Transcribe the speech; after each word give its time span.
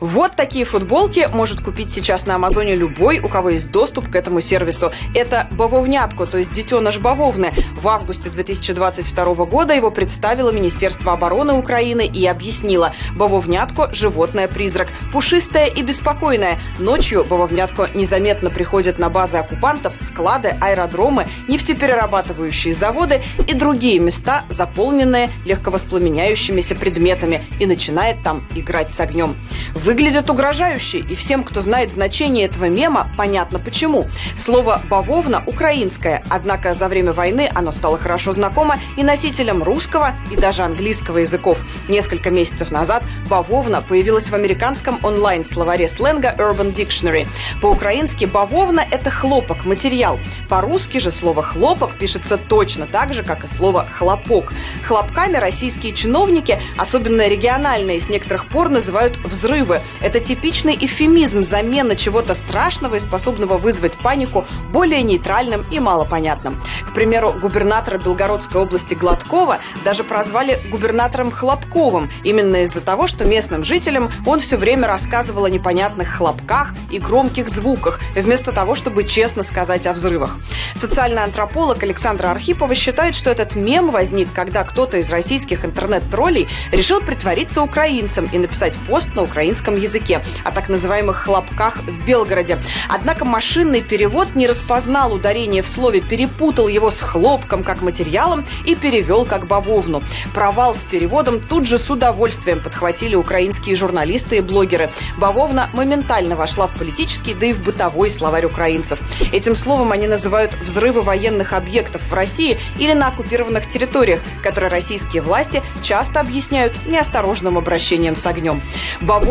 Вот 0.00 0.36
такие 0.36 0.64
футболки 0.64 1.28
может 1.32 1.60
купить 1.60 1.90
сейчас 1.90 2.24
на 2.24 2.36
Амазоне 2.36 2.76
любой, 2.76 3.18
у 3.18 3.28
кого 3.28 3.50
есть 3.50 3.72
доступ 3.72 4.08
к 4.08 4.14
этому 4.14 4.40
сервису. 4.40 4.92
Это 5.12 5.48
бавовнятку, 5.50 6.24
то 6.26 6.38
есть 6.38 6.52
детеныш 6.52 7.00
бавовны. 7.00 7.52
В 7.80 7.88
августе 7.88 8.30
2022 8.30 9.44
года 9.46 9.74
его 9.74 9.90
представило 9.90 10.50
Министерство 10.50 11.14
обороны 11.14 11.54
Украины 11.54 12.06
и 12.06 12.24
объяснило. 12.26 12.92
Бавовнятку– 13.16 13.88
животное-призрак. 13.92 14.88
Пушистое 15.12 15.66
и 15.66 15.82
беспокойное. 15.82 16.60
Ночью 16.78 17.24
бавовнятку 17.24 17.86
незаметно 17.92 18.50
приходит 18.50 19.00
на 19.00 19.10
базы 19.10 19.38
оккупантов, 19.38 19.94
склады, 19.98 20.54
аэродромы, 20.60 21.26
нефтеперерабатывающие 21.48 22.72
заводы 22.72 23.20
и 23.48 23.52
другие 23.52 23.98
места, 23.98 24.44
заполненные 24.48 25.30
легковоспламеняющимися 25.44 26.76
предметами, 26.76 27.44
и 27.58 27.66
начинает 27.66 28.22
там 28.22 28.46
играть 28.54 28.94
с 28.94 29.00
огнем. 29.00 29.34
Выглядит 29.74 30.30
угрожающе, 30.30 30.98
и 30.98 31.14
всем, 31.14 31.44
кто 31.44 31.60
знает 31.60 31.92
значение 31.92 32.46
этого 32.46 32.66
мема, 32.66 33.10
понятно 33.16 33.58
почему. 33.58 34.08
Слово 34.36 34.82
«бавовна» 34.88 35.42
украинское, 35.46 36.22
однако 36.28 36.74
за 36.74 36.88
время 36.88 37.12
войны 37.12 37.50
оно 37.54 37.72
стало 37.72 37.98
хорошо 37.98 38.32
знакомо 38.32 38.78
и 38.96 39.02
носителям 39.02 39.62
русского 39.62 40.14
и 40.30 40.36
даже 40.36 40.62
английского 40.62 41.18
языков. 41.18 41.64
Несколько 41.88 42.30
месяцев 42.30 42.70
назад 42.70 43.02
«бавовна» 43.28 43.82
появилась 43.82 44.28
в 44.28 44.34
американском 44.34 44.98
онлайн-словаре 45.02 45.88
сленга 45.88 46.34
Urban 46.38 46.74
Dictionary. 46.74 47.26
По-украински 47.60 48.24
«бавовна»– 48.24 48.84
это 48.90 49.10
хлопок, 49.10 49.64
материал. 49.64 50.18
По-русски 50.48 50.98
же 50.98 51.10
слово 51.10 51.42
«хлопок» 51.42 51.96
пишется 51.98 52.36
точно 52.36 52.86
так 52.86 53.14
же, 53.14 53.22
как 53.22 53.44
и 53.44 53.48
слово 53.48 53.86
«хлопок». 53.92 54.52
Хлопками 54.84 55.36
российские 55.36 55.92
чиновники, 55.92 56.60
особенно 56.76 57.28
региональные, 57.28 58.00
с 58.00 58.08
некоторых 58.08 58.46
пор 58.46 58.68
называют 58.68 59.18
взрывы. 59.58 59.80
Это 60.00 60.20
типичный 60.20 60.76
эвфемизм 60.80 61.42
замены 61.42 61.96
чего-то 61.96 62.34
страшного 62.34 62.96
и 62.96 63.00
способного 63.00 63.56
вызвать 63.56 63.98
панику 63.98 64.46
более 64.72 65.02
нейтральным 65.02 65.66
и 65.70 65.80
малопонятным. 65.80 66.62
К 66.86 66.94
примеру, 66.94 67.32
губернатора 67.32 67.98
Белгородской 67.98 68.60
области 68.60 68.94
Гладкова 68.94 69.58
даже 69.84 70.04
прозвали 70.04 70.60
губернатором 70.70 71.30
Хлопковым, 71.30 72.10
именно 72.24 72.62
из-за 72.62 72.80
того, 72.80 73.06
что 73.06 73.24
местным 73.24 73.64
жителям 73.64 74.10
он 74.26 74.40
все 74.40 74.56
время 74.56 74.86
рассказывал 74.86 75.44
о 75.44 75.50
непонятных 75.50 76.08
хлопках 76.08 76.74
и 76.90 76.98
громких 76.98 77.48
звуках, 77.48 78.00
вместо 78.14 78.52
того, 78.52 78.74
чтобы 78.74 79.04
честно 79.04 79.42
сказать 79.42 79.86
о 79.86 79.92
взрывах. 79.92 80.36
Социальный 80.74 81.22
антрополог 81.22 81.82
Александра 81.82 82.30
Архипова 82.30 82.74
считает, 82.74 83.14
что 83.14 83.30
этот 83.30 83.56
мем 83.56 83.90
возник, 83.90 84.28
когда 84.32 84.64
кто-то 84.64 84.98
из 84.98 85.10
российских 85.10 85.64
интернет-троллей 85.64 86.48
решил 86.72 87.00
притвориться 87.00 87.62
украинцем 87.62 88.28
и 88.32 88.38
написать 88.38 88.78
пост 88.86 89.14
на 89.14 89.22
украинском 89.22 89.47
языке 89.76 90.22
о 90.44 90.50
так 90.50 90.68
называемых 90.68 91.16
хлопках 91.16 91.78
в 91.82 92.04
Белгороде. 92.04 92.60
Однако 92.88 93.24
машинный 93.24 93.82
перевод 93.82 94.34
не 94.34 94.46
распознал 94.46 95.12
ударение 95.12 95.62
в 95.62 95.68
слове, 95.68 96.00
перепутал 96.00 96.68
его 96.68 96.90
с 96.90 97.00
хлопком 97.00 97.64
как 97.64 97.80
материалом 97.80 98.44
и 98.64 98.74
перевел 98.74 99.24
как 99.24 99.46
бавовну. 99.46 100.02
Провал 100.34 100.74
с 100.74 100.84
переводом 100.84 101.40
тут 101.40 101.66
же 101.66 101.78
с 101.78 101.90
удовольствием 101.90 102.62
подхватили 102.62 103.14
украинские 103.14 103.76
журналисты 103.76 104.38
и 104.38 104.40
блогеры. 104.40 104.90
Бавовна 105.16 105.68
моментально 105.72 106.36
вошла 106.36 106.66
в 106.66 106.74
политический, 106.74 107.34
да 107.34 107.46
и 107.46 107.52
в 107.52 107.62
бытовой 107.62 108.10
словарь 108.10 108.46
украинцев. 108.46 108.98
Этим 109.32 109.54
словом 109.54 109.92
они 109.92 110.06
называют 110.06 110.54
взрывы 110.54 111.02
военных 111.02 111.52
объектов 111.52 112.02
в 112.02 112.12
России 112.12 112.58
или 112.78 112.92
на 112.92 113.08
оккупированных 113.08 113.68
территориях, 113.68 114.20
которые 114.42 114.70
российские 114.70 115.22
власти 115.22 115.62
часто 115.82 116.20
объясняют 116.20 116.74
неосторожным 116.86 117.58
обращением 117.58 118.16
с 118.16 118.26
огнем. 118.26 118.62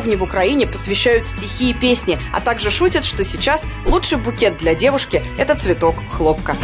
Бавовне 0.00 0.16
в 0.16 0.22
Украине 0.22 0.66
посвящают 0.66 1.26
стихи 1.26 1.68
и 1.68 1.74
песни, 1.74 2.18
а 2.32 2.40
также 2.40 2.70
шутят, 2.70 3.04
что 3.04 3.22
сейчас 3.22 3.66
лучший 3.84 4.16
букет 4.16 4.56
для 4.56 4.74
девушки– 4.74 5.22
это 5.38 5.54
цветок 5.54 5.96
хлопка. 6.10 6.56